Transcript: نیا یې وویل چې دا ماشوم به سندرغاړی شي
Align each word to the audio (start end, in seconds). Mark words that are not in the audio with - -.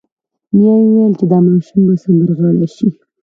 نیا 0.57 0.73
یې 0.79 0.85
وویل 0.87 1.13
چې 1.19 1.25
دا 1.31 1.37
ماشوم 1.45 1.81
به 1.87 1.93
سندرغاړی 2.03 2.65
شي 2.75 2.89